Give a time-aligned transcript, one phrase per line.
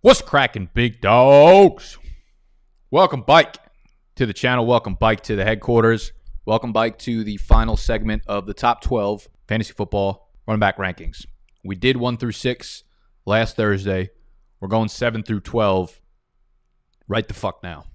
[0.00, 1.98] What's cracking, big dogs?
[2.88, 3.56] Welcome, Bike,
[4.14, 4.64] to the channel.
[4.64, 6.12] Welcome, Bike, to the headquarters.
[6.46, 11.26] Welcome, Bike, to the final segment of the top 12 fantasy football running back rankings.
[11.64, 12.84] We did one through six
[13.26, 14.10] last Thursday.
[14.60, 16.00] We're going seven through 12
[17.08, 17.86] right the fuck now.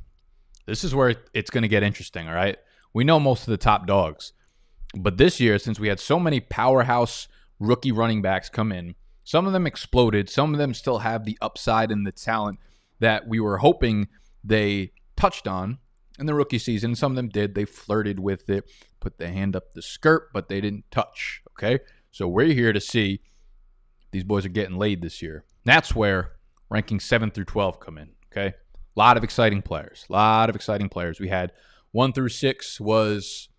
[0.66, 2.58] This is where it's going to get interesting, all right?
[2.94, 4.34] We know most of the top dogs.
[4.94, 7.30] But this year, since we had so many powerhouse
[7.62, 10.30] rookie running backs come in, some of them exploded.
[10.30, 12.60] Some of them still have the upside and the talent
[13.00, 14.08] that we were hoping
[14.44, 15.80] they touched on
[16.20, 16.96] in the rookie season.
[16.96, 17.55] Some of them did.
[17.55, 21.41] They flirted with it, put the hand up the skirt, but they didn't touch.
[21.52, 21.80] Okay.
[22.12, 23.22] So we're here to see
[24.12, 25.46] these boys are getting laid this year.
[25.66, 26.34] That's where
[26.70, 28.12] ranking 7 through 12 come in.
[28.32, 28.48] Okay.
[28.48, 30.05] A lot of exciting players.
[30.10, 31.20] A lot of exciting players.
[31.20, 31.52] We had
[31.91, 33.49] 1 through 6 was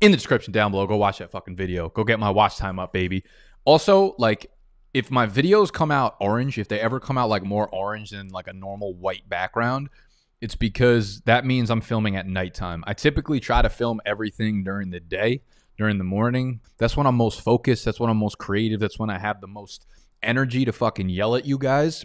[0.00, 0.86] in the description down below.
[0.86, 1.88] Go watch that fucking video.
[1.88, 3.24] Go get my watch time up, baby.
[3.64, 4.50] Also, like
[4.94, 8.28] if my videos come out orange, if they ever come out like more orange than
[8.28, 9.90] like a normal white background,
[10.40, 12.84] it's because that means I'm filming at nighttime.
[12.86, 15.42] I typically try to film everything during the day,
[15.76, 16.60] during the morning.
[16.78, 17.84] That's when I'm most focused.
[17.84, 18.78] That's when I'm most creative.
[18.78, 19.84] That's when I have the most
[20.22, 22.04] energy to fucking yell at you guys.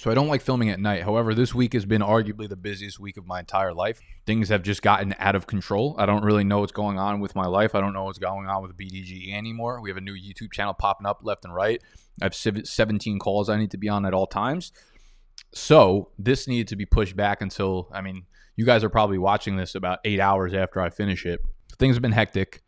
[0.00, 1.02] So I don't like filming at night.
[1.02, 4.00] However, this week has been arguably the busiest week of my entire life.
[4.24, 5.94] Things have just gotten out of control.
[5.98, 7.74] I don't really know what's going on with my life.
[7.74, 9.82] I don't know what's going on with BDG anymore.
[9.82, 11.82] We have a new YouTube channel popping up left and right.
[12.18, 14.72] I have 17 calls I need to be on at all times.
[15.52, 18.24] So this needed to be pushed back until, I mean,
[18.56, 21.42] you guys are probably watching this about eight hours after I finish it.
[21.78, 22.62] Things have been hectic.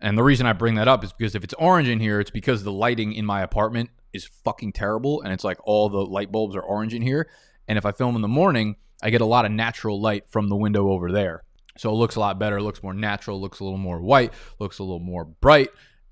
[0.00, 2.32] And the reason I bring that up is because if it's orange in here, it's
[2.32, 6.30] because the lighting in my apartment is fucking terrible and it's like all the light
[6.30, 7.28] bulbs are orange in here.
[7.68, 10.48] And if I film in the morning, I get a lot of natural light from
[10.48, 11.44] the window over there.
[11.78, 14.78] So it looks a lot better, looks more natural, looks a little more white, looks
[14.78, 15.70] a little more bright,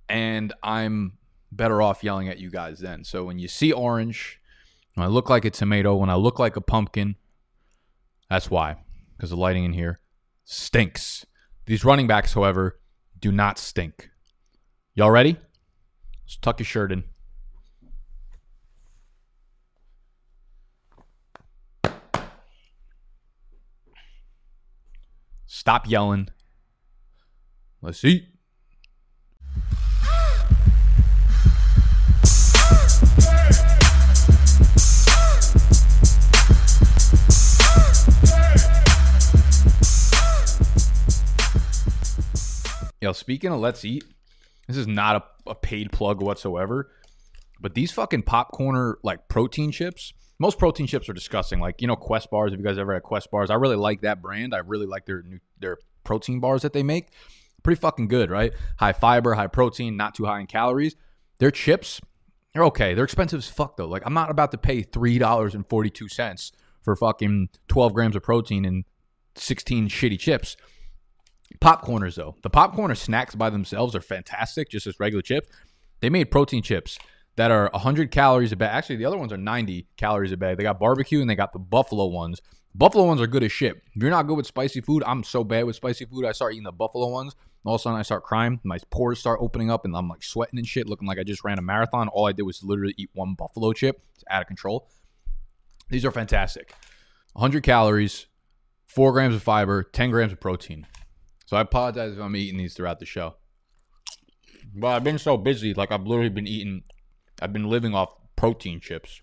[0.09, 1.19] and I'm
[1.53, 3.05] better off yelling at you guys then.
[3.05, 4.41] So when you see orange,
[4.95, 7.17] when I look like a tomato, when I look like a pumpkin,
[8.29, 8.77] that's why.
[9.17, 10.01] Because the lighting in here
[10.45, 11.27] stinks.
[11.67, 12.81] These running backs, however,
[13.19, 14.11] do not stink.
[14.95, 15.36] Y'all ready?
[16.24, 17.05] Let's tuck your shirt in.
[25.61, 26.27] Stop yelling.
[27.83, 28.25] Let's eat.
[43.03, 44.03] Yo, speaking of let's eat,
[44.67, 46.91] this is not a, a paid plug whatsoever,
[47.61, 51.61] but these fucking popcorner like protein chips, most protein chips are disgusting.
[51.61, 52.55] Like you know, Quest bars.
[52.55, 54.55] If you guys ever had Quest bars, I really like that brand.
[54.55, 57.09] I really like their new, their protein bars that they make.
[57.63, 58.53] Pretty fucking good, right?
[58.79, 60.97] High fiber, high protein, not too high in calories.
[61.39, 62.01] Their chips,
[62.53, 62.95] they're okay.
[62.95, 63.87] They're expensive as fuck though.
[63.87, 67.95] Like I'm not about to pay three dollars and forty two cents for fucking twelve
[67.95, 68.85] grams of protein and
[69.37, 70.57] sixteen shitty chips.
[71.61, 75.48] Popcorners though, the popcorner snacks by themselves are fantastic, just as regular chips.
[76.01, 76.98] They made protein chips
[77.37, 78.71] that are 100 calories a bag.
[78.73, 80.57] Actually, the other ones are 90 calories a bag.
[80.57, 82.41] They got barbecue and they got the buffalo ones.
[82.75, 83.83] Buffalo ones are good as shit.
[83.95, 86.25] If you're not good with spicy food, I'm so bad with spicy food.
[86.25, 87.35] I start eating the buffalo ones.
[87.64, 88.61] All of a sudden, I start crying.
[88.63, 91.45] My pores start opening up, and I'm like sweating and shit, looking like I just
[91.45, 92.09] ran a marathon.
[92.09, 94.01] All I did was literally eat one buffalo chip.
[94.14, 94.89] It's out of control.
[95.91, 96.73] These are fantastic.
[97.35, 98.27] 100 calories,
[98.86, 100.86] 4 grams of fiber, 10 grams of protein.
[101.47, 103.35] So I apologize if I'm eating these throughout the show.
[104.75, 106.85] But I've been so busy, like I've literally been eating
[107.42, 109.20] I've been living off protein chips.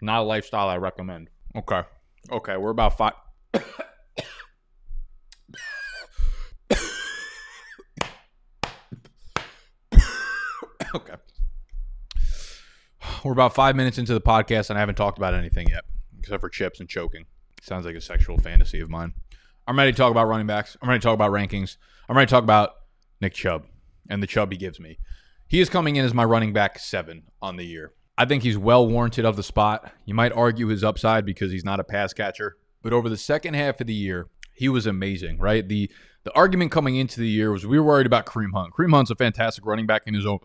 [0.00, 1.30] Not a lifestyle I recommend.
[1.56, 1.82] Okay.
[2.30, 3.12] Okay, we're about five.
[10.94, 11.14] okay.
[13.22, 15.84] We're about five minutes into the podcast, and I haven't talked about anything yet,
[16.18, 17.26] except for chips and choking.
[17.62, 19.14] Sounds like a sexual fantasy of mine.
[19.66, 20.76] I'm ready to talk about running backs.
[20.82, 21.76] I'm ready to talk about rankings.
[22.08, 22.72] I'm ready to talk about
[23.20, 23.66] Nick Chubb
[24.10, 24.98] and the Chubb he gives me.
[25.48, 27.92] He is coming in as my running back seven on the year.
[28.16, 29.92] I think he's well warranted of the spot.
[30.04, 33.54] You might argue his upside because he's not a pass catcher, but over the second
[33.54, 35.66] half of the year, he was amazing, right?
[35.66, 35.90] The
[36.22, 38.72] the argument coming into the year was we were worried about Kareem Hunt.
[38.72, 40.38] Kareem Hunt's a fantastic running back in his own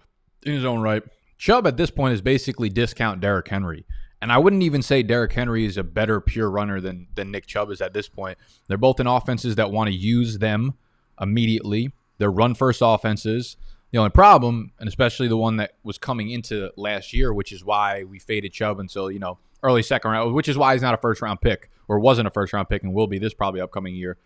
[0.43, 1.03] in his own right.
[1.37, 3.85] Chubb at this point is basically discount Derrick Henry.
[4.21, 7.45] And I wouldn't even say Derrick Henry is a better pure runner than than Nick
[7.45, 8.37] Chubb is at this point.
[8.67, 10.73] They're both in offenses that want to use them
[11.21, 11.93] immediately.
[12.17, 13.55] They're run first offenses.
[13.91, 17.63] The only problem, and especially the one that was coming into last year, which is
[17.63, 20.93] why we faded Chubb until, you know, early second round, which is why he's not
[20.93, 23.61] a first round pick or wasn't a first round pick and will be this probably
[23.61, 24.17] upcoming year,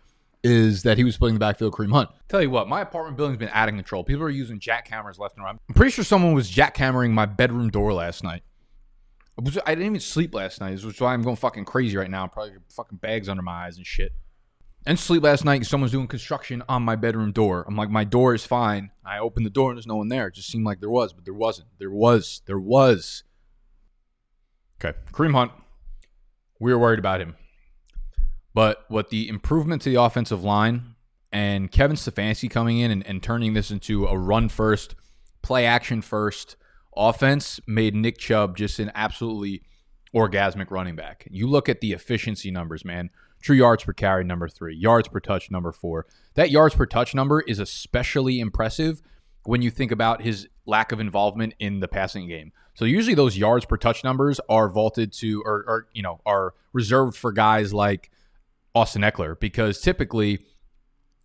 [0.42, 2.10] is that he was splitting the backfield Kareem Hunt.
[2.28, 4.04] Tell you what, my apartment building's been out of control.
[4.04, 5.56] People are using jackhammers left and right.
[5.68, 8.42] I'm pretty sure someone was jackhammering my bedroom door last night.
[9.66, 10.72] I didn't even sleep last night.
[10.72, 12.22] This is why I'm going fucking crazy right now.
[12.22, 14.12] I'm probably fucking bags under my eyes and shit.
[14.86, 15.64] And sleep last night.
[15.64, 17.64] Someone's doing construction on my bedroom door.
[17.66, 18.90] I'm like, my door is fine.
[19.04, 20.26] I opened the door and there's no one there.
[20.26, 21.68] It just seemed like there was, but there wasn't.
[21.78, 22.42] There was.
[22.46, 23.24] There was.
[24.84, 25.52] Okay, Kareem Hunt.
[26.60, 27.36] We were worried about him,
[28.54, 30.94] but what the improvement to the offensive line
[31.32, 34.94] and Kevin Stefanski coming in and, and turning this into a run first,
[35.42, 36.56] play action first
[36.96, 39.62] offense made Nick Chubb just an absolutely
[40.14, 41.26] orgasmic running back.
[41.30, 43.10] You look at the efficiency numbers, man.
[43.44, 44.74] True yards per carry, number three.
[44.74, 46.06] Yards per touch, number four.
[46.32, 49.02] That yards per touch number is especially impressive
[49.44, 52.52] when you think about his lack of involvement in the passing game.
[52.72, 56.54] So usually those yards per touch numbers are vaulted to or, or you know are
[56.72, 58.10] reserved for guys like
[58.74, 60.38] Austin Ekeler because typically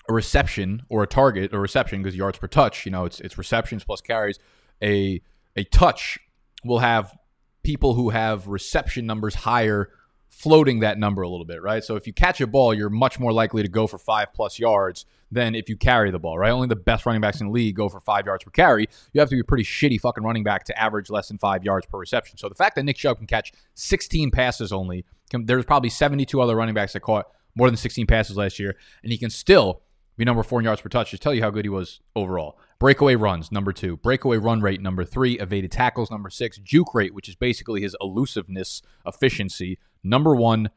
[0.10, 3.38] a reception or a target or reception because yards per touch, you know, it's it's
[3.38, 4.39] receptions plus carries.
[4.83, 5.21] A
[5.56, 6.19] a touch
[6.66, 7.18] will have
[7.63, 9.89] people who have reception numbers higher
[10.30, 11.84] floating that number a little bit, right?
[11.84, 14.58] So if you catch a ball, you're much more likely to go for five plus
[14.58, 16.52] yards than if you carry the ball, right?
[16.52, 18.88] Only the best running backs in the league go for five yards per carry.
[19.14, 21.64] You have to be a pretty shitty fucking running back to average less than five
[21.64, 22.38] yards per reception.
[22.38, 26.56] So the fact that Nick Chubb can catch 16 passes only, there's probably 72 other
[26.56, 29.81] running backs that caught more than 16 passes last year, and he can still
[30.20, 31.12] be number four in yards per touch.
[31.12, 32.60] Just tell you how good he was overall.
[32.78, 33.98] Breakaway runs, number two.
[33.98, 35.40] Breakaway run rate, number three.
[35.40, 36.58] Evaded tackles, number six.
[36.58, 40.69] Juke rate, which is basically his elusiveness, efficiency, number one.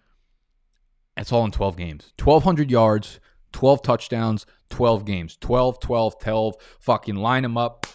[1.16, 2.12] it's all in 12 games.
[2.22, 3.20] 1,200 yards,
[3.52, 5.36] 12 touchdowns, 12 games.
[5.40, 6.54] 12, 12, 12.
[6.80, 7.86] Fucking line him up,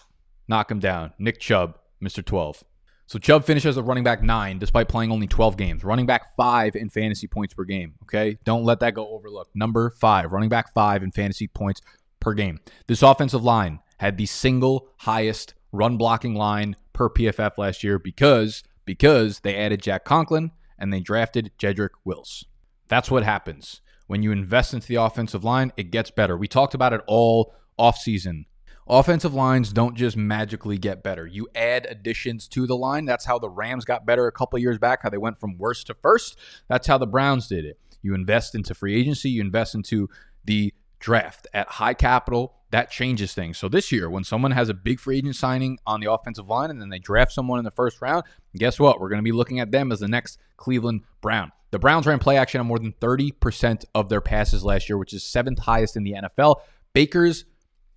[0.47, 1.13] knock him down.
[1.17, 2.23] Nick Chubb, Mr.
[2.23, 2.63] 12.
[3.07, 5.83] So Chubb finishes a running back nine despite playing only 12 games.
[5.83, 7.93] Running back five in fantasy points per game.
[8.03, 8.37] Okay.
[8.43, 9.55] Don't let that go overlooked.
[9.55, 11.81] Number five, running back five in fantasy points
[12.19, 12.59] per game.
[12.87, 18.63] This offensive line had the single highest run blocking line per PFF last year because
[18.85, 22.45] because they added Jack Conklin and they drafted Jedrick Wills.
[22.87, 23.81] That's what happens.
[24.07, 26.37] When you invest into the offensive line, it gets better.
[26.37, 28.45] We talked about it all offseason.
[28.89, 31.27] Offensive lines don't just magically get better.
[31.27, 33.03] You add additions to the line.
[33.03, 35.87] That's how the Rams got better a couple years back, how they went from worst
[35.87, 36.37] to first.
[36.69, 37.77] That's how the Browns did it.
[38.01, 40.09] You invest into free agency, you invest into
[40.45, 42.53] the draft at high capital.
[42.71, 43.57] That changes things.
[43.57, 46.69] So this year, when someone has a big free agent signing on the offensive line
[46.69, 48.23] and then they draft someone in the first round,
[48.55, 48.99] guess what?
[48.99, 51.51] We're going to be looking at them as the next Cleveland Brown.
[51.71, 55.13] The Browns ran play action on more than 30% of their passes last year, which
[55.13, 56.57] is seventh highest in the NFL.
[56.93, 57.45] Baker's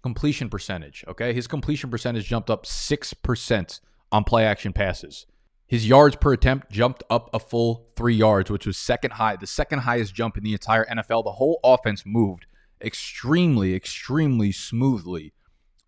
[0.03, 1.05] completion percentage.
[1.09, 1.33] Okay.
[1.33, 3.81] His completion percentage jumped up 6%
[4.13, 5.27] on play action passes.
[5.67, 9.47] His yards per attempt jumped up a full three yards, which was second high, the
[9.47, 11.23] second highest jump in the entire NFL.
[11.23, 12.47] The whole offense moved
[12.83, 15.33] extremely, extremely smoothly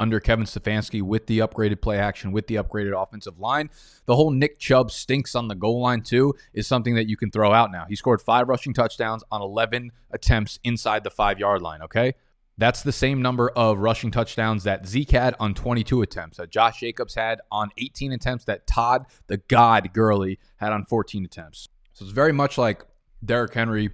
[0.03, 3.71] under Kevin Stefanski with the upgraded play action, with the upgraded offensive line.
[4.07, 7.31] The whole Nick Chubb stinks on the goal line, too, is something that you can
[7.31, 7.85] throw out now.
[7.89, 12.15] He scored five rushing touchdowns on 11 attempts inside the five yard line, okay?
[12.59, 16.81] That's the same number of rushing touchdowns that Zeke had on 22 attempts, that Josh
[16.81, 21.69] Jacobs had on 18 attempts, that Todd, the God Gurley, had on 14 attempts.
[21.93, 22.85] So it's very much like
[23.25, 23.91] Derrick Henry,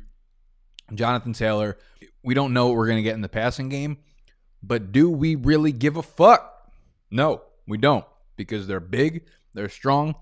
[0.95, 1.77] Jonathan Taylor.
[2.29, 3.97] We don't know what we're going to get in the passing game,
[4.63, 6.71] but do we really give a fuck?
[7.11, 8.05] No, we don't
[8.37, 10.15] because they're big, they're strong,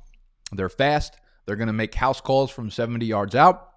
[0.53, 3.71] they're fast, they're going to make house calls from 70 yards out.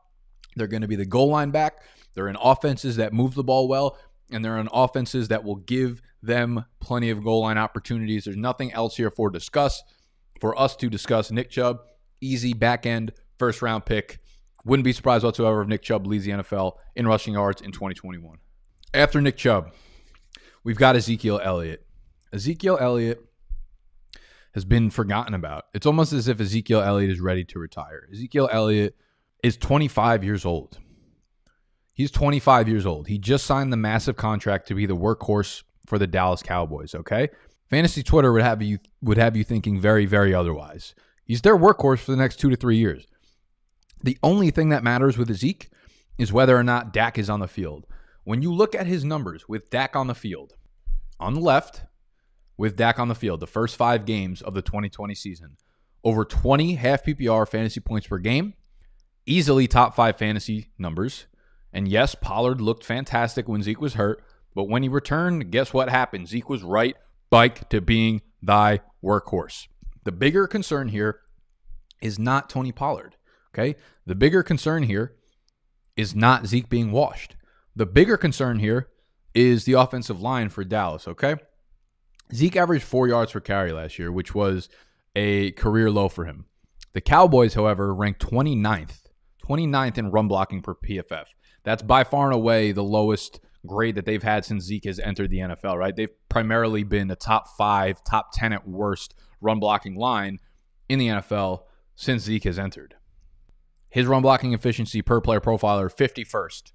[0.56, 1.80] They're going to be the goal line back.
[2.14, 3.98] They're in offenses that move the ball well
[4.31, 8.26] and they're in offenses that will give them plenty of goal line opportunities.
[8.26, 9.81] There's nothing else here for discuss
[10.40, 11.31] for us to discuss.
[11.31, 11.80] Nick Chubb,
[12.21, 14.19] easy back end first round pick.
[14.69, 18.38] Wouldn't be surprised whatsoever if Nick Chubb leads the NFL in rushing yards in 2021.
[18.94, 19.71] After Nick Chubb,
[20.64, 21.88] we've got Ezekiel Elliott.
[22.31, 23.19] Ezekiel Elliott
[24.54, 25.66] has been forgotten about.
[25.73, 28.07] It's almost as if Ezekiel Elliott is ready to retire.
[28.14, 28.95] Ezekiel Elliott
[29.42, 30.78] is 25 years old.
[31.94, 33.07] He's 25 years old.
[33.07, 37.30] He just signed the massive contract to be the workhorse for the Dallas Cowboys, okay?
[37.71, 40.94] Fantasy Twitter would have you would have you thinking very very otherwise.
[41.26, 43.07] He's their workhorse for the next 2 to 3 years.
[44.02, 45.70] The only thing that matters with Zeke
[46.18, 47.86] is whether or not Dak is on the field.
[48.24, 50.56] When you look at his numbers with Dak on the field,
[51.20, 51.84] on the left,
[52.58, 55.58] with Dak on the field, the first five games of the 2020 season,
[56.04, 58.54] over 20 half PPR fantasy points per game,
[59.26, 61.26] easily top five fantasy numbers,
[61.72, 64.24] and yes, Pollard looked fantastic when Zeke was hurt,
[64.56, 66.28] but when he returned, guess what happened?
[66.28, 66.96] Zeke was right
[67.30, 69.68] bike to being thy workhorse.
[70.04, 71.22] The bigger concern here
[72.02, 73.16] is not Tony Pollard,
[73.54, 73.76] okay?
[74.06, 75.16] The bigger concern here
[75.96, 77.36] is not Zeke being washed.
[77.76, 78.88] The bigger concern here
[79.34, 81.36] is the offensive line for Dallas, okay?
[82.34, 84.70] Zeke averaged four yards per carry last year, which was
[85.16, 86.46] a career low for him.
[86.94, 89.04] The Cowboys, however, ranked 29th,
[89.48, 91.26] 29th in run blocking per PFF.
[91.64, 95.30] That's by far and away the lowest grade that they've had since Zeke has entered
[95.30, 95.96] the NFL, right?
[95.96, 100.40] They've primarily been a top five, top 10 at worst run blocking line
[100.88, 101.64] in the NFL
[101.96, 102.96] since Zeke has entered.
[103.90, 106.72] His run blocking efficiency per player profiler, 51st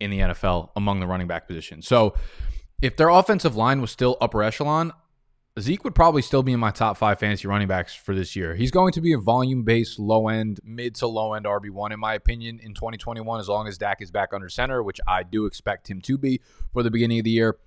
[0.00, 1.82] in the NFL among the running back position.
[1.82, 2.14] So
[2.80, 4.92] if their offensive line was still upper echelon,
[5.58, 8.54] Zeke would probably still be in my top five fantasy running backs for this year.
[8.54, 11.98] He's going to be a volume based, low end, mid to low end RB1, in
[11.98, 15.46] my opinion, in 2021, as long as Dak is back under center, which I do
[15.46, 16.40] expect him to be
[16.72, 17.58] for the beginning of the year.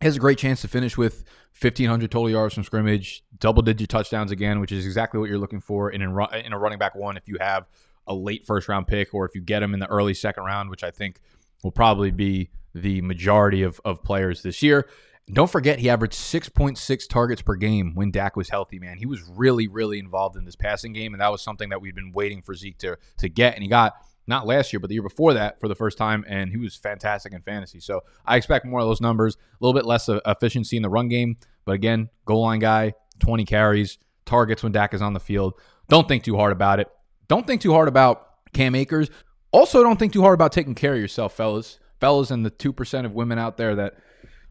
[0.00, 1.24] He has a great chance to finish with
[1.60, 5.60] 1,500 total yards from scrimmage, double digit touchdowns again, which is exactly what you're looking
[5.60, 7.66] for in, in a running back one if you have
[8.08, 10.70] a late first round pick or if you get him in the early second round,
[10.70, 11.20] which I think
[11.62, 14.88] will probably be the majority of, of players this year.
[15.30, 18.96] Don't forget, he averaged 6.6 targets per game when Dak was healthy, man.
[18.96, 21.94] He was really, really involved in this passing game, and that was something that we'd
[21.94, 23.52] been waiting for Zeke to, to get.
[23.52, 23.96] And he got
[24.26, 26.76] not last year, but the year before that for the first time, and he was
[26.76, 27.80] fantastic in fantasy.
[27.80, 31.08] So I expect more of those numbers, a little bit less efficiency in the run
[31.08, 31.36] game,
[31.66, 35.54] but again, goal line guy, 20 carries, targets when Dak is on the field.
[35.88, 36.88] Don't think too hard about it.
[37.28, 39.10] Don't think too hard about Cam Akers.
[39.52, 41.78] Also, don't think too hard about taking care of yourself, fellas.
[42.00, 43.94] Fellas, and the 2% of women out there that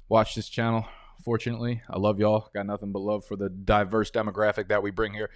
[0.10, 0.86] watch this channel.
[1.24, 2.50] Fortunately, I love y'all.
[2.54, 5.30] Got nothing but love for the diverse demographic that we bring here.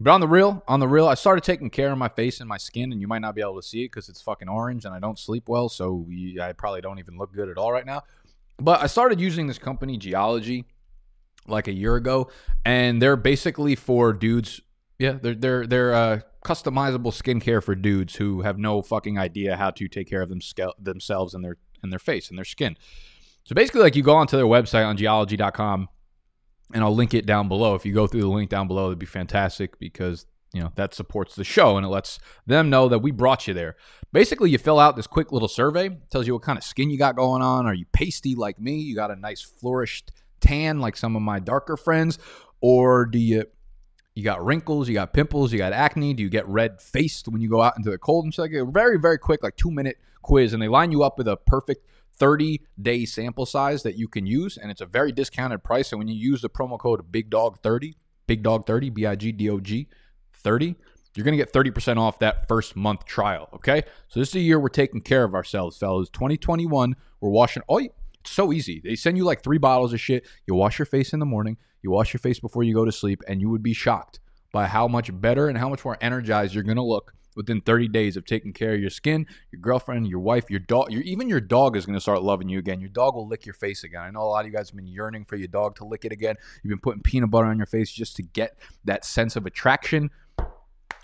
[0.00, 2.48] But on the real, on the real, I started taking care of my face and
[2.48, 4.84] my skin, and you might not be able to see it because it's fucking orange,
[4.84, 6.06] and I don't sleep well, so
[6.40, 8.02] I probably don't even look good at all right now.
[8.58, 10.64] But I started using this company, Geologie,
[11.46, 12.30] like a year ago,
[12.64, 14.60] and they're basically for dudes.
[14.98, 19.70] Yeah, they're they're they're uh, customizable skincare for dudes who have no fucking idea how
[19.70, 20.40] to take care of them,
[20.78, 22.76] themselves and their and their face and their skin.
[23.44, 25.88] So basically, like you go onto their website on geologie.com,
[26.72, 27.74] and I'll link it down below.
[27.74, 30.94] If you go through the link down below, it'd be fantastic because you know that
[30.94, 33.76] supports the show and it lets them know that we brought you there.
[34.12, 36.98] Basically, you fill out this quick little survey, tells you what kind of skin you
[36.98, 37.66] got going on.
[37.66, 38.76] Are you pasty like me?
[38.76, 42.18] You got a nice flourished tan like some of my darker friends,
[42.60, 43.46] or do you
[44.14, 46.14] you got wrinkles, you got pimples, you got acne?
[46.14, 48.42] Do you get red faced when you go out into the cold and shit?
[48.42, 51.28] Like a very, very quick, like two minute quiz, and they line you up with
[51.28, 55.64] a perfect 30 day sample size that you can use, and it's a very discounted
[55.64, 55.92] price.
[55.92, 59.16] And when you use the promo code Big Dog 30, Big Dog 30, B I
[59.16, 59.88] G D O G
[60.32, 60.76] 30,
[61.16, 63.48] you're going to get 30% off that first month trial.
[63.54, 63.82] Okay.
[64.08, 66.08] So this is a year we're taking care of ourselves, fellas.
[66.10, 67.62] 2021, we're washing.
[67.68, 67.80] Oh,
[68.26, 68.80] so easy.
[68.82, 70.26] They send you like three bottles of shit.
[70.46, 72.92] You wash your face in the morning, you wash your face before you go to
[72.92, 74.20] sleep, and you would be shocked
[74.52, 77.88] by how much better and how much more energized you're going to look within 30
[77.88, 81.28] days of taking care of your skin, your girlfriend, your wife, your dog, your, even
[81.28, 82.80] your dog is going to start loving you again.
[82.80, 84.02] Your dog will lick your face again.
[84.02, 86.04] I know a lot of you guys have been yearning for your dog to lick
[86.04, 86.36] it again.
[86.62, 90.10] You've been putting peanut butter on your face just to get that sense of attraction.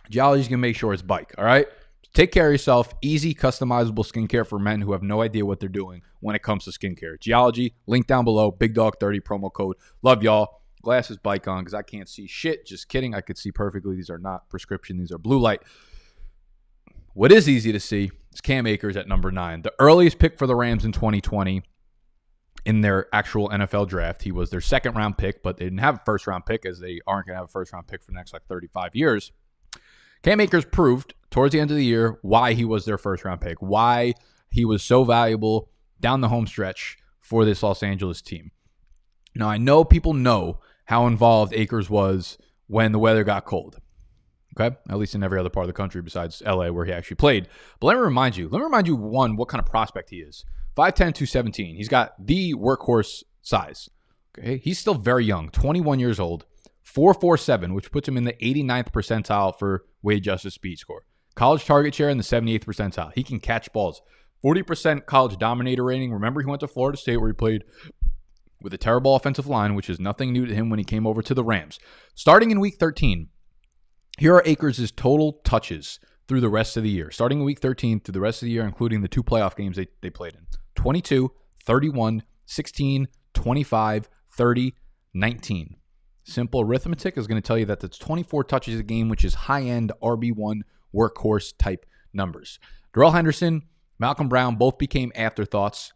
[0.09, 1.67] Geologie's going to make sure it's bike, all right?
[2.13, 2.93] Take care of yourself.
[3.03, 6.65] Easy, customizable skincare for men who have no idea what they're doing when it comes
[6.65, 7.21] to skincare.
[7.21, 8.51] Geologie, link down below.
[8.51, 9.77] Big Dog 30 promo code.
[10.03, 10.63] Love y'all.
[10.83, 12.67] Glasses bike on because I can't see shit.
[12.67, 13.15] Just kidding.
[13.15, 13.95] I could see perfectly.
[13.95, 14.99] These are not prescription.
[14.99, 15.63] These are blue light.
[17.13, 20.47] What is easy to see is Cam Akers at number nine, the earliest pick for
[20.47, 21.63] the Rams in 2020
[22.65, 24.23] in their actual NFL draft.
[24.23, 26.79] He was their second round pick, but they didn't have a first round pick as
[26.79, 29.33] they aren't going to have a first round pick for the next like 35 years.
[30.23, 33.41] Cam Akers proved towards the end of the year why he was their first round
[33.41, 34.15] pick, why
[34.51, 38.51] he was so valuable down the home stretch for this Los Angeles team.
[39.35, 42.37] Now, I know people know how involved Akers was
[42.67, 43.79] when the weather got cold.
[44.59, 47.15] Okay, at least in every other part of the country besides LA where he actually
[47.15, 47.49] played.
[47.79, 50.17] But let me remind you, let me remind you one what kind of prospect he
[50.17, 50.45] is.
[50.77, 51.77] 5'10, 217.
[51.77, 53.89] He's got the workhorse size.
[54.37, 56.47] Okay, he's still very young, 21 years old,
[56.83, 61.05] 447, which puts him in the 89th percentile for weight adjusted speed score.
[61.35, 63.13] College target share in the 78th percentile.
[63.15, 64.03] He can catch balls.
[64.45, 66.13] 40% college dominator rating.
[66.13, 67.65] Remember, he went to Florida State where he played
[68.63, 71.23] with a terrible offensive line, which is nothing new to him when he came over
[71.23, 71.79] to the Rams.
[72.15, 73.29] Starting in week 13,
[74.19, 78.01] here are Akers' total touches through the rest of the year, starting in week 13
[78.01, 80.47] through the rest of the year, including the two playoff games they, they played in
[80.75, 81.33] 22,
[81.65, 84.75] 31, 16, 25, 30,
[85.15, 85.77] 19.
[86.23, 89.35] Simple arithmetic is going to tell you that that's 24 touches a game, which is
[89.35, 90.61] high end RB1
[90.95, 92.59] workhorse type numbers.
[92.93, 93.63] Darrell Henderson,
[93.99, 95.93] Malcolm Brown both became afterthoughts.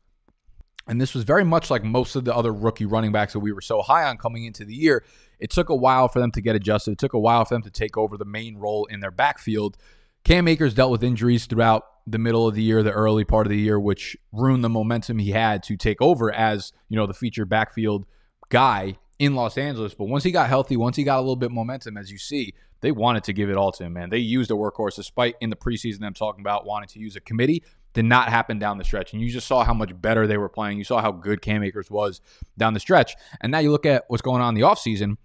[0.86, 3.52] And this was very much like most of the other rookie running backs that we
[3.52, 5.02] were so high on coming into the year.
[5.38, 6.92] It took a while for them to get adjusted.
[6.92, 9.78] It took a while for them to take over the main role in their backfield.
[10.24, 13.50] Cam Akers dealt with injuries throughout the middle of the year, the early part of
[13.50, 17.14] the year, which ruined the momentum he had to take over as, you know, the
[17.14, 18.04] featured backfield
[18.50, 19.94] guy in Los Angeles.
[19.94, 22.54] But once he got healthy, once he got a little bit momentum, as you see,
[22.80, 24.10] they wanted to give it all to him, man.
[24.10, 27.20] They used a workhorse despite in the preseason them talking about wanting to use a
[27.20, 27.62] committee.
[27.94, 29.12] Did not happen down the stretch.
[29.12, 30.78] And you just saw how much better they were playing.
[30.78, 32.20] You saw how good Cam Akers was
[32.58, 33.14] down the stretch.
[33.40, 35.16] And now you look at what's going on in the offseason.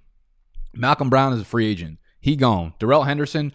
[0.73, 1.99] Malcolm Brown is a free agent.
[2.19, 2.75] He gone.
[2.79, 3.53] Darrell Henderson,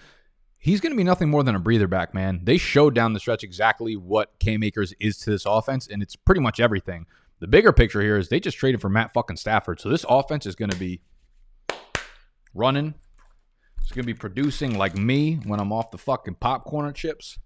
[0.58, 2.40] he's going to be nothing more than a breather back, man.
[2.42, 6.16] They showed down the stretch exactly what Cam Akers is to this offense, and it's
[6.16, 7.06] pretty much everything.
[7.40, 9.80] The bigger picture here is they just traded for Matt fucking Stafford.
[9.80, 11.02] So this offense is going to be
[12.54, 12.94] running.
[13.82, 17.38] It's going to be producing like me when I'm off the fucking popcorn chips.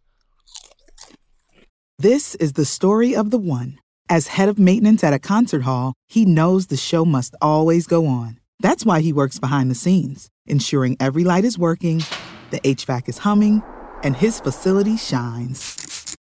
[1.98, 3.78] This is the story of the one.
[4.08, 8.06] As head of maintenance at a concert hall, he knows the show must always go
[8.06, 8.38] on.
[8.60, 12.02] That's why he works behind the scenes, ensuring every light is working,
[12.50, 13.62] the HVAC is humming,
[14.02, 15.87] and his facility shines.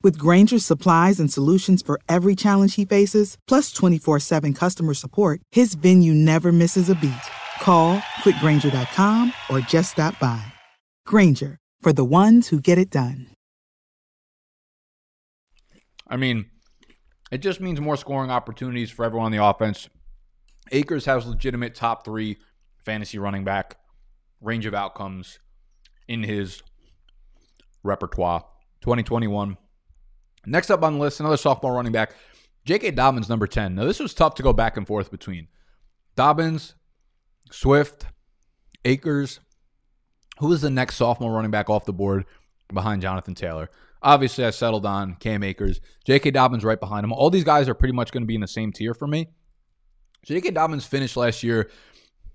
[0.02, 5.40] With Grainger's supplies and solutions for every challenge he faces, plus 24 7 customer support,
[5.52, 7.12] his venue never misses a beat.
[7.60, 10.42] Call quickgrainger.com or just stop by.
[11.06, 13.28] Grainger, for the ones who get it done.
[16.08, 16.46] I mean,
[17.30, 19.88] it just means more scoring opportunities for everyone on the offense.
[20.72, 22.38] Akers has legitimate top three
[22.84, 23.76] fantasy running back
[24.40, 25.38] range of outcomes
[26.08, 26.60] in his
[27.84, 28.44] repertoire.
[28.82, 29.56] 2021.
[30.46, 32.14] Next up on the list, another sophomore running back,
[32.64, 32.92] J.K.
[32.92, 33.74] Dobbins, number 10.
[33.74, 35.48] Now, this was tough to go back and forth between
[36.16, 36.74] Dobbins,
[37.50, 38.06] Swift,
[38.84, 39.40] Akers.
[40.38, 42.24] Who is the next sophomore running back off the board
[42.72, 43.70] behind Jonathan Taylor?
[44.02, 45.80] Obviously, I settled on Cam Akers.
[46.04, 46.32] J.K.
[46.32, 47.12] Dobbins right behind him.
[47.12, 49.28] All these guys are pretty much going to be in the same tier for me.
[50.24, 50.50] J.K.
[50.50, 51.70] Dobbins finished last year.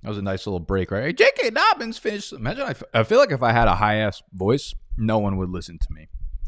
[0.03, 1.03] That was a nice little break, right?
[1.03, 1.49] Hey, J.K.
[1.49, 2.31] Dobbins finished.
[2.31, 5.37] Imagine, I, f- I feel like if I had a high ass voice, no one
[5.37, 6.07] would listen to me.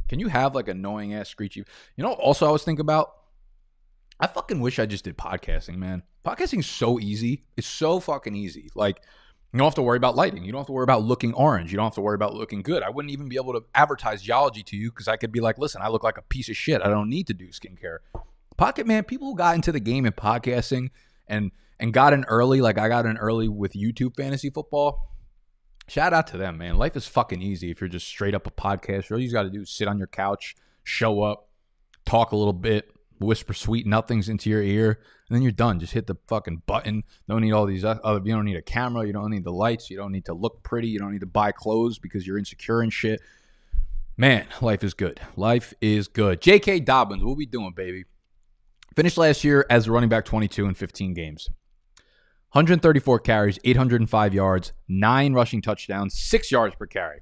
[0.09, 1.63] Can you have like annoying ass screechy?
[1.95, 3.13] You know, also I was thinking about.
[4.21, 6.03] I fucking wish I just did podcasting, man.
[6.25, 7.43] Podcasting's so easy.
[7.55, 8.69] It's so fucking easy.
[8.75, 9.01] Like
[9.53, 10.43] you don't have to worry about lighting.
[10.43, 11.71] You don't have to worry about looking orange.
[11.71, 12.83] You don't have to worry about looking good.
[12.83, 15.57] I wouldn't even be able to advertise Geologie to you because I could be like,
[15.57, 16.81] listen, I look like a piece of shit.
[16.81, 17.99] I don't need to do skincare.
[18.57, 20.89] Pocket man, people who got into the game in podcasting
[21.27, 25.07] and and got in early, like I got in early with YouTube fantasy football.
[25.89, 26.78] Shout out to them, man.
[26.78, 29.12] Life is fucking easy if you're just straight up a podcast.
[29.12, 31.49] All you got to do is sit on your couch, show up,
[32.06, 35.80] talk a little bit, whisper sweet nothings into your ear, and then you're done.
[35.80, 37.04] Just hit the fucking button.
[37.28, 38.21] Don't need all these other.
[38.23, 39.08] You don't need a camera.
[39.08, 39.89] You don't need the lights.
[39.89, 40.89] You don't need to look pretty.
[40.89, 43.19] You don't need to buy clothes because you're insecure and shit.
[44.15, 45.19] Man, life is good.
[45.36, 46.39] Life is good.
[46.39, 46.82] J.K.
[46.82, 48.04] Dobbins, what we doing, baby?
[48.95, 51.49] Finished last year as a running back 22 in 15 games.
[52.51, 57.21] 134 carries, 805 yards, nine rushing touchdowns, six yards per carry.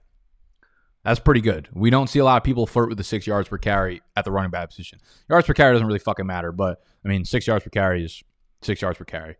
[1.03, 1.69] That's pretty good.
[1.73, 4.25] We don't see a lot of people flirt with the six yards per carry at
[4.25, 4.99] the running back position.
[5.29, 8.23] Yards per carry doesn't really fucking matter, but I mean, six yards per carry is
[8.61, 9.35] six yards per carry.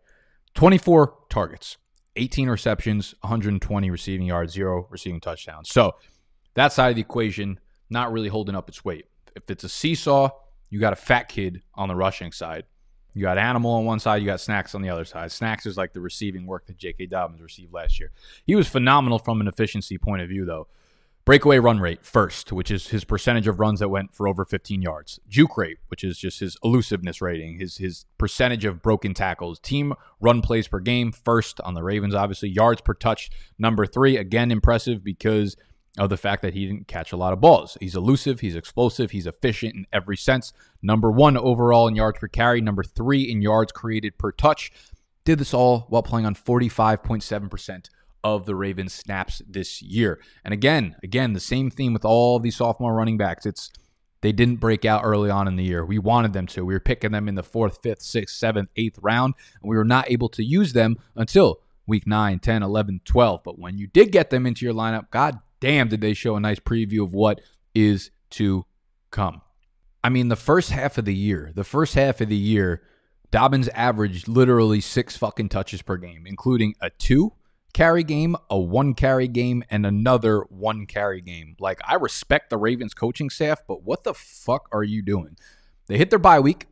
[0.54, 1.76] 24 targets,
[2.16, 5.68] 18 receptions, 120 receiving yards, zero receiving touchdowns.
[5.70, 5.94] So
[6.54, 9.06] that side of the equation, not really holding up its weight.
[9.36, 10.30] If it's a seesaw,
[10.70, 12.64] you got a fat kid on the rushing side.
[13.14, 15.32] You got Animal on one side, you got Snacks on the other side.
[15.32, 17.06] Snacks is like the receiving work that J.K.
[17.06, 18.10] Dobbins received last year.
[18.44, 20.68] He was phenomenal from an efficiency point of view, though.
[21.28, 24.80] Breakaway run rate first, which is his percentage of runs that went for over 15
[24.80, 25.20] yards.
[25.28, 29.58] Juke rate, which is just his elusiveness rating, his his percentage of broken tackles.
[29.58, 32.48] Team run plays per game first on the Ravens, obviously.
[32.48, 34.16] Yards per touch, number three.
[34.16, 35.54] Again, impressive because
[35.98, 37.76] of the fact that he didn't catch a lot of balls.
[37.80, 40.52] He's elusive, he's explosive, he's efficient in every sense.
[40.82, 44.70] Number one overall in yards per carry, number three in yards created per touch.
[45.24, 47.90] Did this all while playing on 45.7%
[48.24, 50.20] of the Ravens snaps this year.
[50.44, 53.46] And again, again, the same theme with all these sophomore running backs.
[53.46, 53.70] It's
[54.20, 55.84] they didn't break out early on in the year.
[55.84, 56.64] We wanted them to.
[56.64, 59.84] We were picking them in the fourth, fifth, sixth, seventh, eighth round, and we were
[59.84, 63.40] not able to use them until week 9, 10, 11, 12.
[63.44, 66.40] But when you did get them into your lineup, God damn, did they show a
[66.40, 67.40] nice preview of what
[67.74, 68.64] is to
[69.10, 69.42] come.
[70.02, 72.82] I mean, the first half of the year, the first half of the year,
[73.30, 77.32] Dobbins averaged literally six fucking touches per game, including a two
[77.74, 81.56] carry game, a one carry game, and another one carry game.
[81.60, 85.36] Like, I respect the Ravens coaching staff, but what the fuck are you doing?
[85.86, 86.66] They hit their bye week,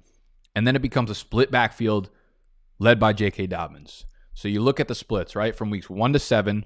[0.54, 2.10] and then it becomes a split backfield
[2.78, 3.48] led by J.K.
[3.48, 4.04] Dobbins.
[4.34, 5.54] So you look at the splits, right?
[5.54, 6.64] From weeks one to seven,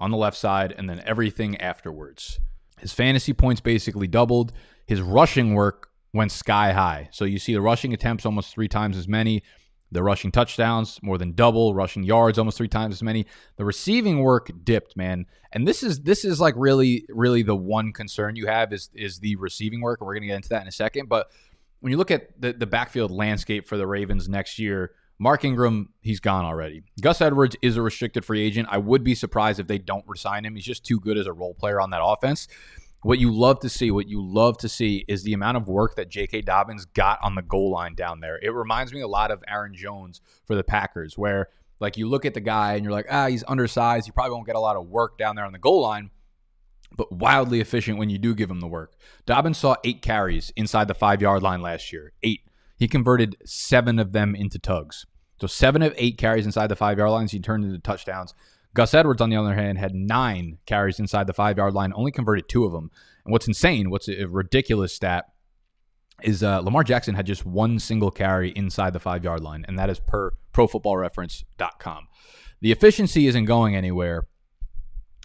[0.00, 2.38] on the left side, and then everything afterwards.
[2.78, 4.52] His fantasy points basically doubled.
[4.86, 7.08] His rushing work went sky high.
[7.12, 9.42] So you see the rushing attempts almost three times as many.
[9.90, 13.26] The rushing touchdowns more than double, rushing yards almost three times as many.
[13.56, 15.26] The receiving work dipped, man.
[15.52, 19.20] And this is this is like really really the one concern you have is is
[19.20, 20.00] the receiving work.
[20.00, 21.08] And we're gonna get into that in a second.
[21.08, 21.28] But
[21.80, 25.92] when you look at the, the backfield landscape for the Ravens next year, Mark Ingram,
[26.00, 26.82] he's gone already.
[27.00, 28.68] Gus Edwards is a restricted free agent.
[28.70, 30.54] I would be surprised if they don't resign him.
[30.54, 32.46] He's just too good as a role player on that offense.
[33.02, 35.96] What you love to see, what you love to see is the amount of work
[35.96, 36.42] that J.K.
[36.42, 38.38] Dobbins got on the goal line down there.
[38.42, 41.48] It reminds me a lot of Aaron Jones for the Packers, where
[41.80, 44.06] like you look at the guy and you're like, ah, he's undersized.
[44.06, 46.10] He probably won't get a lot of work down there on the goal line,
[46.96, 48.94] but wildly efficient when you do give him the work.
[49.26, 52.12] Dobbins saw eight carries inside the five yard line last year.
[52.22, 52.40] Eight.
[52.78, 55.04] He converted seven of them into tugs.
[55.40, 58.34] So seven of eight carries inside the five yard lines he turned into touchdowns.
[58.74, 62.12] Gus Edwards, on the other hand, had nine carries inside the five yard line, only
[62.12, 62.90] converted two of them.
[63.24, 65.26] And what's insane, what's a ridiculous stat,
[66.22, 69.78] is uh, Lamar Jackson had just one single carry inside the five yard line, and
[69.78, 72.08] that is per profootballreference.com.
[72.60, 74.26] The efficiency isn't going anywhere,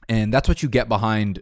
[0.08, 1.42] and that's what you get behind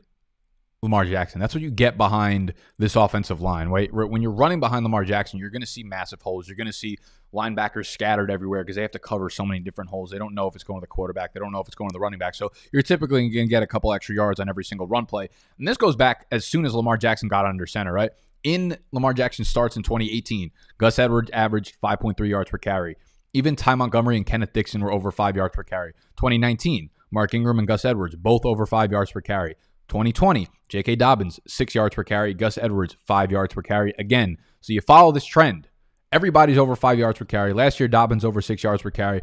[0.84, 1.40] Lamar Jackson.
[1.40, 3.94] That's what you get behind this offensive line, right?
[3.94, 6.48] When you're running behind Lamar Jackson, you're going to see massive holes.
[6.48, 6.98] You're going to see
[7.32, 10.10] linebackers scattered everywhere because they have to cover so many different holes.
[10.10, 11.34] They don't know if it's going to the quarterback.
[11.34, 12.34] They don't know if it's going to the running back.
[12.34, 15.30] So you're typically going to get a couple extra yards on every single run play.
[15.60, 18.10] And this goes back as soon as Lamar Jackson got under center, right?
[18.44, 22.98] In Lamar Jackson starts in 2018, Gus Edwards averaged 5.3 yards per carry.
[23.34, 25.94] Even Ty Montgomery and Kenneth Dixon were over five yards per carry.
[26.18, 29.56] 2019, Mark Ingram and Gus Edwards both over five yards per carry.
[29.92, 30.96] 2020, J.K.
[30.96, 32.34] Dobbins, six yards per carry.
[32.34, 33.94] Gus Edwards, five yards per carry.
[34.00, 35.68] Again, so you follow this trend.
[36.14, 37.52] Everybody's over five yards per carry.
[37.52, 39.22] Last year, Dobbins over six yards per carry.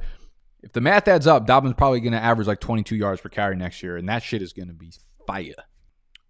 [0.62, 3.57] If the math adds up, Dobbins probably going to average like 22 yards per carry
[3.57, 4.92] next year, and that shit is going to be
[5.26, 5.54] fire.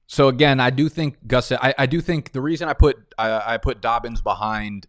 [0.06, 1.50] So again, I do think Gus.
[1.50, 4.86] I, I do think the reason I put I, I put Dobbins behind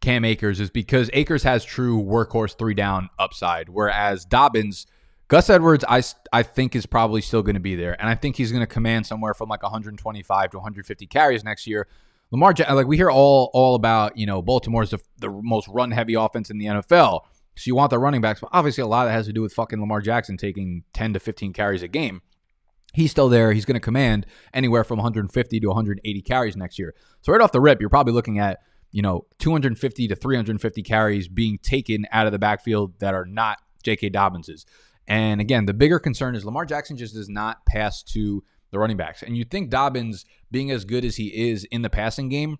[0.00, 4.86] Cam Akers is because Akers has true workhorse three down upside, whereas Dobbins
[5.30, 8.34] Gus Edwards, I, I think is probably still going to be there, and I think
[8.34, 11.86] he's going to command somewhere from like 125 to 150 carries next year.
[12.32, 16.14] Lamar, like we hear all all about, you know, Baltimore's the, the most run heavy
[16.14, 17.20] offense in the NFL.
[17.56, 19.40] So you want the running backs, but obviously a lot of that has to do
[19.40, 22.22] with fucking Lamar Jackson taking 10 to 15 carries a game.
[22.92, 23.52] He's still there.
[23.52, 26.92] He's going to command anywhere from 150 to 180 carries next year.
[27.22, 31.28] So right off the rip, you're probably looking at you know 250 to 350 carries
[31.28, 34.08] being taken out of the backfield that are not J.K.
[34.10, 34.66] Dobbins's.
[35.08, 38.96] And again, the bigger concern is Lamar Jackson just does not pass to the running
[38.96, 39.22] backs.
[39.22, 42.58] And you think Dobbins, being as good as he is in the passing game,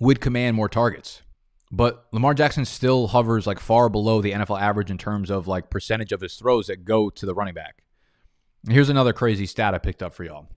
[0.00, 1.22] would command more targets.
[1.70, 5.70] But Lamar Jackson still hovers like far below the NFL average in terms of like
[5.70, 7.82] percentage of his throws that go to the running back.
[8.68, 10.48] Here's another crazy stat I picked up for y'all.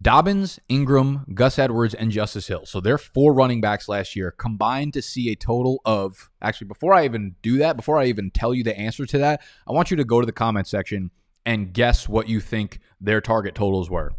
[0.00, 2.66] Dobbins, Ingram, Gus Edwards, and Justice Hill.
[2.66, 6.30] So they're four running backs last year combined to see a total of.
[6.40, 9.42] Actually, before I even do that, before I even tell you the answer to that,
[9.66, 11.10] I want you to go to the comment section
[11.44, 14.12] and guess what you think their target totals were.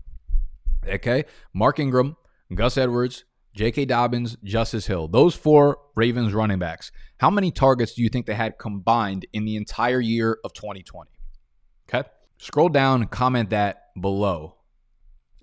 [0.87, 1.25] Okay.
[1.53, 2.17] Mark Ingram,
[2.53, 3.23] Gus Edwards,
[3.55, 3.85] J.K.
[3.85, 5.07] Dobbins, Justice Hill.
[5.07, 6.91] Those four Ravens running backs.
[7.19, 11.09] How many targets do you think they had combined in the entire year of 2020?
[11.87, 12.07] Okay.
[12.37, 14.55] Scroll down and comment that below.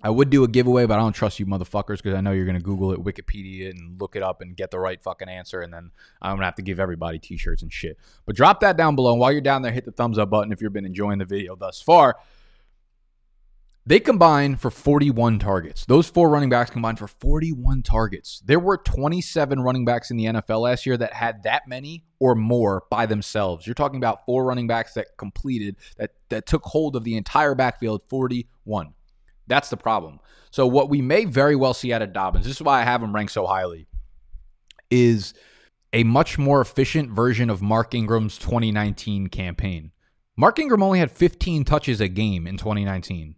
[0.07, 2.45] I would do a giveaway, but I don't trust you motherfuckers because I know you're
[2.45, 5.59] going to Google it, Wikipedia, and look it up and get the right fucking answer.
[5.59, 5.91] And then
[6.21, 7.97] I'm going to have to give everybody t shirts and shit.
[8.25, 9.11] But drop that down below.
[9.11, 11.25] And while you're down there, hit the thumbs up button if you've been enjoying the
[11.25, 12.15] video thus far.
[13.85, 15.83] They combine for 41 targets.
[15.83, 18.41] Those four running backs combined for 41 targets.
[18.45, 22.33] There were 27 running backs in the NFL last year that had that many or
[22.33, 23.67] more by themselves.
[23.67, 27.55] You're talking about four running backs that completed, that, that took hold of the entire
[27.55, 28.93] backfield, 41.
[29.47, 30.19] That's the problem.
[30.51, 33.03] So what we may very well see out of Dobbins, this is why I have
[33.03, 33.87] him ranked so highly,
[34.89, 35.33] is
[35.93, 39.91] a much more efficient version of Mark Ingram's 2019 campaign.
[40.35, 43.35] Mark Ingram only had 15 touches a game in 2019.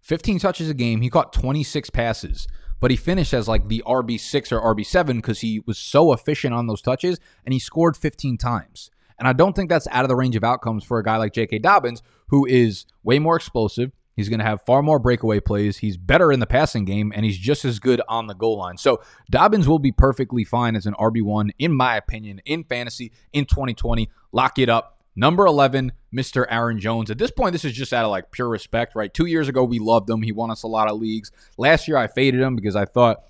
[0.00, 1.02] 15 touches a game.
[1.02, 2.46] He caught 26 passes,
[2.80, 6.66] but he finished as like the RB6 or RB7 because he was so efficient on
[6.66, 8.90] those touches and he scored 15 times.
[9.18, 11.34] And I don't think that's out of the range of outcomes for a guy like
[11.34, 11.58] J.K.
[11.58, 13.92] Dobbins, who is way more explosive.
[14.18, 15.76] He's going to have far more breakaway plays.
[15.76, 18.76] He's better in the passing game, and he's just as good on the goal line.
[18.76, 19.00] So
[19.30, 24.10] Dobbins will be perfectly fine as an RB1, in my opinion, in fantasy in 2020.
[24.32, 24.98] Lock it up.
[25.14, 26.46] Number 11, Mr.
[26.50, 27.12] Aaron Jones.
[27.12, 29.14] At this point, this is just out of like pure respect, right?
[29.14, 30.22] Two years ago, we loved him.
[30.22, 31.30] He won us a lot of leagues.
[31.56, 33.22] Last year, I faded him because I thought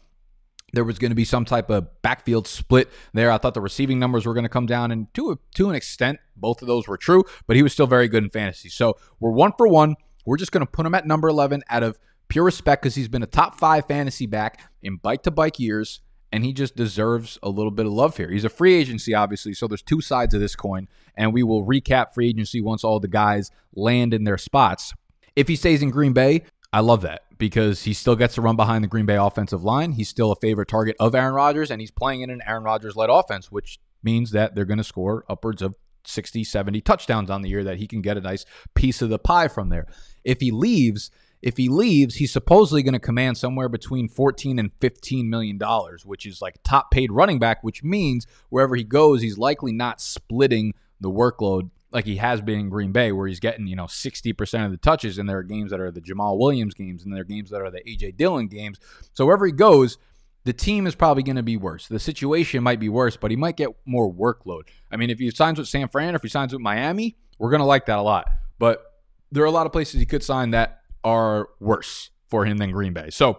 [0.73, 3.31] there was going to be some type of backfield split there.
[3.31, 5.77] I thought the receiving numbers were going to come down, and to a, to an
[5.77, 7.25] extent, both of those were true.
[7.47, 8.71] But he was still very good in fantasy.
[8.71, 9.97] So we're one for one.
[10.29, 13.09] We're just going to put him at number 11 out of pure respect because he's
[13.09, 17.39] been a top five fantasy back in bike to bike years, and he just deserves
[17.43, 18.31] a little bit of love here.
[18.31, 20.87] He's a free agency, obviously, so there's two sides of this coin,
[21.17, 24.93] and we will recap free agency once all the guys land in their spots.
[25.35, 26.43] If he stays in Green Bay,
[26.75, 29.93] I love that because he still gets to run behind the Green Bay offensive line.
[29.93, 32.97] He's still a favorite target of Aaron Rodgers, and he's playing in an Aaron Rodgers
[32.97, 35.75] led offense, which means that they're going to score upwards of
[36.09, 39.19] 60, 70 touchdowns on the year that he can get a nice piece of the
[39.19, 39.87] pie from there.
[40.29, 41.11] If he leaves,
[41.41, 46.05] if he leaves, he's supposedly going to command somewhere between 14 and 15 million dollars,
[46.05, 50.01] which is like top paid running back, which means wherever he goes, he's likely not
[50.01, 53.87] splitting the workload like he has been in Green Bay, where he's getting, you know,
[53.87, 57.15] 60% of the touches, and there are games that are the Jamaal Williams games, and
[57.15, 58.79] there are games that are the AJ Dillon games.
[59.15, 59.97] So wherever he goes,
[60.45, 61.89] the team is probably going to be worse.
[61.89, 64.65] The situation might be worse, but he might get more workload.
[64.91, 67.61] I mean, if he signs with San Fran, if he signs with Miami, we're going
[67.61, 68.29] to like that a lot.
[68.59, 68.88] But
[69.31, 72.71] there are a lot of places he could sign that are worse for him than
[72.71, 73.11] Green Bay.
[73.11, 73.39] So,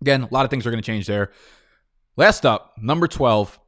[0.00, 1.30] again, a lot of things are going to change there.
[2.16, 3.58] Last up, number 12,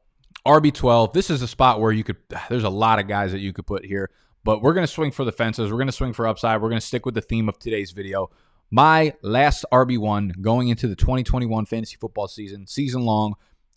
[0.47, 1.13] RB12.
[1.13, 2.17] This is a spot where you could,
[2.49, 4.11] there's a lot of guys that you could put here,
[4.45, 5.71] but we're going to swing for the fences.
[5.71, 6.61] We're going to swing for upside.
[6.61, 8.31] We're going to stick with the theme of today's video.
[8.71, 13.35] My last RB1 going into the 2021 fantasy football season, season long,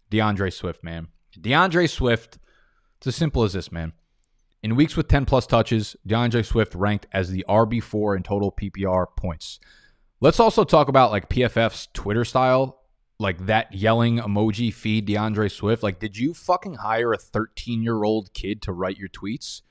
[0.09, 1.09] D'Andre Swift, man.
[1.39, 2.37] D'Andre Swift,
[2.97, 3.91] it's as simple as this, man.
[4.65, 9.05] In weeks with 10 plus touches, D'Andre Swift ranked as the RB4 in total PPR
[9.15, 9.59] points.
[10.21, 12.81] Let's also talk about like PFF's Twitter style,
[13.19, 15.83] like that yelling emoji feed D'Andre Swift.
[15.83, 19.61] Like, did you fucking hire a 13 year old kid to write your tweets?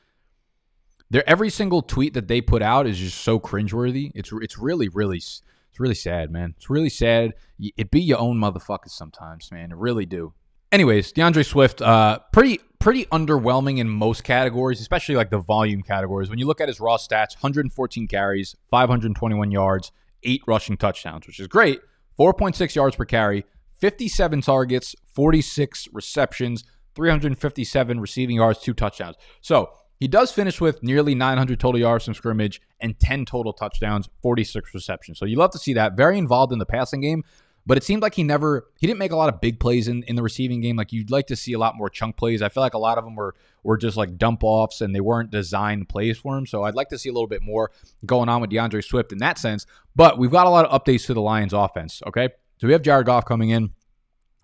[1.11, 4.13] There, every single tweet that they put out is just so cringeworthy.
[4.15, 5.45] It's it's really really it's
[5.77, 6.55] really sad, man.
[6.57, 7.35] It's really sad.
[7.59, 9.73] It be your own motherfuckers sometimes, man.
[9.73, 10.35] It really do.
[10.71, 16.29] Anyways, D'Andre Swift, uh, pretty pretty underwhelming in most categories, especially like the volume categories.
[16.29, 19.91] When you look at his raw stats, 114 carries, 521 yards,
[20.23, 21.81] eight rushing touchdowns, which is great.
[22.19, 23.47] 4.6 yards per carry,
[23.81, 26.63] 57 targets, 46 receptions,
[26.95, 29.17] 357 receiving yards, two touchdowns.
[29.41, 34.11] So he does finish with nearly 900 total yards from scrimmage and 10 total touchdowns,
[34.21, 35.19] 46 receptions.
[35.19, 35.97] So you love to see that.
[35.97, 37.25] Very involved in the passing game,
[37.67, 40.03] but it seemed like he never he didn't make a lot of big plays in,
[40.05, 40.77] in the receiving game.
[40.77, 42.43] Like you'd like to see a lot more chunk plays.
[42.43, 45.01] I feel like a lot of them were were just like dump offs and they
[45.01, 46.47] weren't designed plays for him.
[46.47, 47.71] So I'd like to see a little bit more
[48.05, 49.67] going on with D'Andre Swift in that sense.
[49.97, 52.03] But we've got a lot of updates to the Lions offense.
[52.07, 52.29] Okay.
[52.59, 53.71] So we have Jared Goff coming in.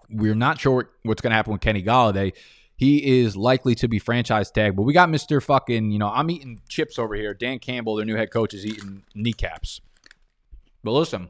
[0.09, 2.33] We're not sure what's going to happen with Kenny Golladay.
[2.77, 5.43] He is likely to be franchise tagged, but we got Mr.
[5.43, 7.35] fucking, you know, I'm eating chips over here.
[7.35, 9.83] Dan Campbell, their new head coach, is eating kneecaps.
[10.83, 11.29] But listen,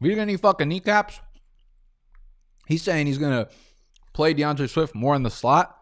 [0.00, 1.20] we gonna need fucking kneecaps.
[2.68, 3.48] He's saying he's gonna
[4.12, 5.74] play D'Andre Swift more in the slot.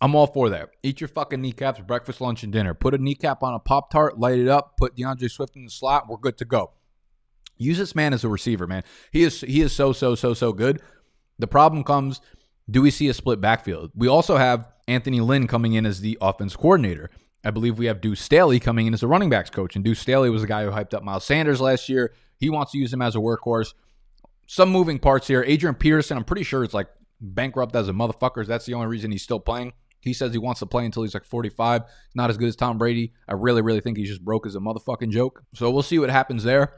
[0.00, 0.70] I'm all for that.
[0.82, 2.72] Eat your fucking kneecaps, breakfast, lunch, and dinner.
[2.72, 5.70] Put a kneecap on a Pop Tart, light it up, put D'Andre Swift in the
[5.70, 6.08] slot.
[6.08, 6.72] We're good to go.
[7.58, 8.82] Use this man as a receiver, man.
[9.12, 10.80] He is he is so so so so good.
[11.38, 12.22] The problem comes:
[12.70, 13.90] do we see a split backfield?
[13.94, 17.10] We also have Anthony Lynn coming in as the offense coordinator.
[17.44, 20.00] I believe we have Deuce Staley coming in as a running backs coach, and Deuce
[20.00, 22.14] Staley was the guy who hyped up Miles Sanders last year.
[22.38, 23.74] He wants to use him as a workhorse.
[24.52, 25.44] Some moving parts here.
[25.46, 26.88] Adrian Peterson, I'm pretty sure it's like
[27.20, 28.44] bankrupt as a motherfucker.
[28.44, 29.74] That's the only reason he's still playing.
[30.00, 31.82] He says he wants to play until he's like 45.
[32.16, 33.12] Not as good as Tom Brady.
[33.28, 35.44] I really, really think he's just broke as a motherfucking joke.
[35.54, 36.72] So we'll see what happens there.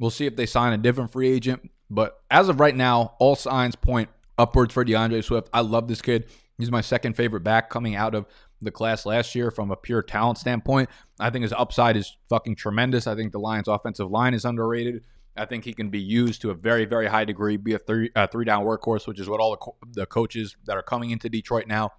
[0.00, 1.70] We'll see if they sign a different free agent.
[1.88, 5.50] But as of right now, all signs point upwards for D'Andre Swift.
[5.54, 6.26] I love this kid.
[6.58, 8.26] He's my second favorite back coming out of
[8.60, 10.90] the class last year from a pure talent standpoint.
[11.20, 13.06] I think his upside is fucking tremendous.
[13.06, 15.04] I think the Lions' offensive line is underrated.
[15.36, 18.10] I think he can be used to a very, very high degree, be a three,
[18.14, 21.10] a three down workhorse, which is what all the, co- the coaches that are coming
[21.10, 21.90] into Detroit now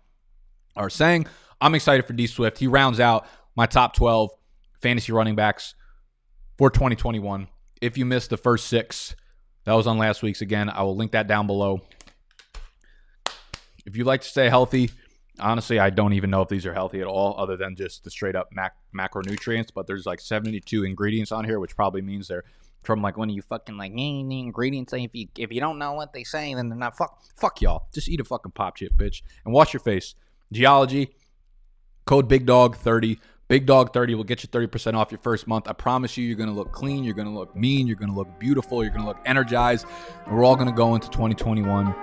[0.76, 1.26] are saying.
[1.60, 2.60] I'm excited for D Swift.
[2.60, 4.32] He rounds out my top 12
[4.82, 5.76] fantasy running backs
[6.58, 7.48] for 2021.
[7.82, 9.16] If you missed the first six,
[9.66, 10.70] that was on last week's again.
[10.70, 11.82] I will link that down below.
[13.86, 14.92] If you like to stay healthy,
[15.40, 18.12] honestly, I don't even know if these are healthy at all, other than just the
[18.12, 19.70] straight up mac- macronutrients.
[19.74, 22.46] But there's like 72 ingredients on here, which probably means they're
[22.84, 24.94] from like one of you fucking like ingredients.
[24.94, 27.88] If you if you don't know what they say, then they're not fuck fuck y'all.
[27.94, 30.16] Just eat a fucking pop chip, bitch, and wash your face.
[30.52, 31.10] Geologie
[32.06, 33.20] code Big Dog thirty.
[33.50, 35.68] Big Dog 30 will get you 30% off your first month.
[35.68, 38.10] I promise you, you're going to look clean, you're going to look mean, you're going
[38.10, 39.86] to look beautiful, you're going to look energized,
[40.32, 41.94] we're all going to go into 2021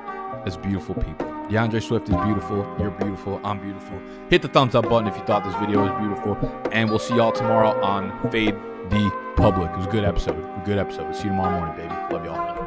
[0.46, 1.30] as beautiful people.
[1.50, 2.58] D'Andre Swift is beautiful.
[2.78, 3.40] You're beautiful.
[3.42, 4.00] I'm beautiful.
[4.28, 6.36] Hit the thumbs up button if you thought this video was beautiful.
[6.70, 8.54] And we'll see y'all tomorrow on Fade
[8.90, 9.70] the Public.
[9.70, 10.37] It was a good episode.
[10.37, 11.14] A good episode.
[11.14, 11.94] See you tomorrow morning, baby.
[12.12, 12.61] Love y'all.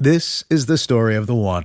[0.00, 1.64] This is the story of the one.